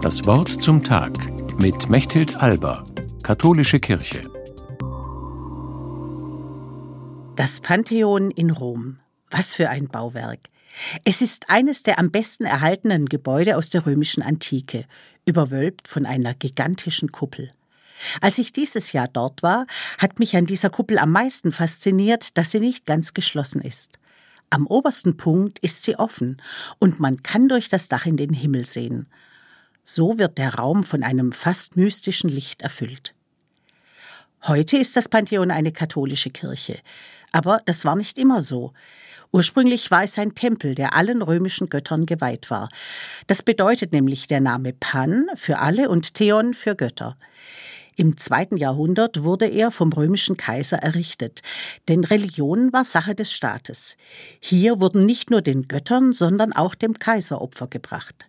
[0.00, 1.12] Das Wort zum Tag
[1.58, 2.84] mit Mechthild Alba,
[3.24, 4.22] Katholische Kirche.
[7.34, 9.00] Das Pantheon in Rom.
[9.28, 10.38] Was für ein Bauwerk.
[11.04, 14.84] Es ist eines der am besten erhaltenen Gebäude aus der römischen Antike,
[15.26, 17.50] überwölbt von einer gigantischen Kuppel.
[18.20, 19.66] Als ich dieses Jahr dort war,
[19.98, 23.98] hat mich an dieser Kuppel am meisten fasziniert, dass sie nicht ganz geschlossen ist.
[24.48, 26.40] Am obersten Punkt ist sie offen
[26.78, 29.08] und man kann durch das Dach in den Himmel sehen.
[29.90, 33.14] So wird der Raum von einem fast mystischen Licht erfüllt.
[34.46, 36.78] Heute ist das Pantheon eine katholische Kirche,
[37.32, 38.74] aber das war nicht immer so.
[39.32, 42.68] Ursprünglich war es ein Tempel, der allen römischen Göttern geweiht war.
[43.28, 47.16] Das bedeutet nämlich der Name Pan für alle und Theon für Götter.
[47.96, 51.40] Im zweiten Jahrhundert wurde er vom römischen Kaiser errichtet,
[51.88, 53.96] denn Religion war Sache des Staates.
[54.38, 58.28] Hier wurden nicht nur den Göttern, sondern auch dem Kaiser Opfer gebracht.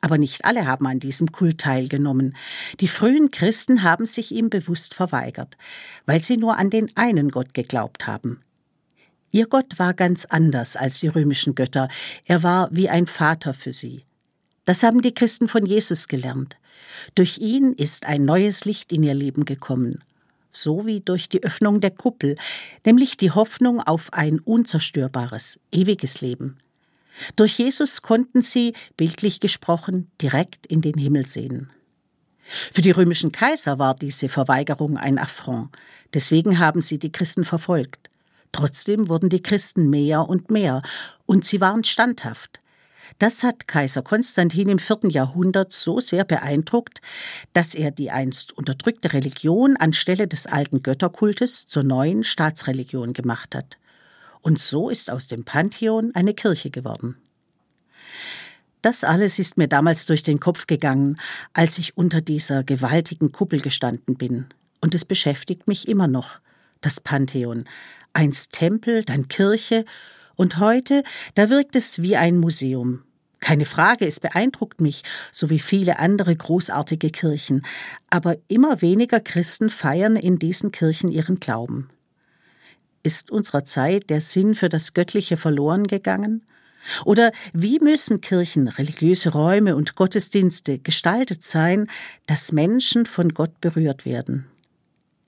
[0.00, 2.36] Aber nicht alle haben an diesem Kult teilgenommen.
[2.80, 5.56] Die frühen Christen haben sich ihm bewusst verweigert,
[6.06, 8.40] weil sie nur an den einen Gott geglaubt haben.
[9.30, 11.88] Ihr Gott war ganz anders als die römischen Götter,
[12.24, 14.04] er war wie ein Vater für sie.
[14.64, 16.56] Das haben die Christen von Jesus gelernt.
[17.14, 20.02] Durch ihn ist ein neues Licht in ihr Leben gekommen,
[20.50, 22.36] so wie durch die Öffnung der Kuppel,
[22.84, 26.56] nämlich die Hoffnung auf ein unzerstörbares, ewiges Leben.
[27.36, 31.70] Durch Jesus konnten sie, bildlich gesprochen, direkt in den Himmel sehen.
[32.72, 35.70] Für die römischen Kaiser war diese Verweigerung ein Affront,
[36.14, 38.10] deswegen haben sie die Christen verfolgt.
[38.52, 40.82] Trotzdem wurden die Christen mehr und mehr,
[41.26, 42.60] und sie waren standhaft,
[43.18, 47.00] das hat Kaiser Konstantin im vierten Jahrhundert so sehr beeindruckt,
[47.52, 53.78] dass er die einst unterdrückte Religion anstelle des alten Götterkultes zur neuen Staatsreligion gemacht hat.
[54.40, 57.16] Und so ist aus dem Pantheon eine Kirche geworden.
[58.82, 61.16] Das alles ist mir damals durch den Kopf gegangen,
[61.52, 64.46] als ich unter dieser gewaltigen Kuppel gestanden bin.
[64.80, 66.38] Und es beschäftigt mich immer noch.
[66.80, 67.64] Das Pantheon.
[68.12, 69.84] Einst Tempel, dann Kirche.
[70.36, 71.02] Und heute,
[71.34, 73.02] da wirkt es wie ein Museum.
[73.40, 75.02] Keine Frage, es beeindruckt mich,
[75.32, 77.64] so wie viele andere großartige Kirchen,
[78.10, 81.88] aber immer weniger Christen feiern in diesen Kirchen ihren Glauben.
[83.02, 86.42] Ist unserer Zeit der Sinn für das Göttliche verloren gegangen?
[87.04, 91.88] Oder wie müssen Kirchen, religiöse Räume und Gottesdienste gestaltet sein,
[92.26, 94.46] dass Menschen von Gott berührt werden?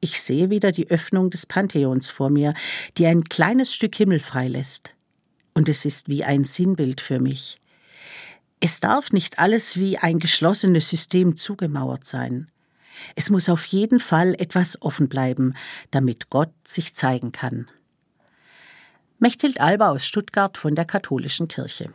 [0.00, 2.54] Ich sehe wieder die Öffnung des Pantheons vor mir,
[2.96, 4.90] die ein kleines Stück Himmel freilässt.
[5.54, 7.58] Und es ist wie ein Sinnbild für mich.
[8.58, 12.48] Es darf nicht alles wie ein geschlossenes System zugemauert sein.
[13.16, 15.54] Es muss auf jeden Fall etwas offen bleiben,
[15.90, 17.66] damit Gott sich zeigen kann.
[19.18, 21.90] Mechthild Alba aus Stuttgart von der Katholischen Kirche.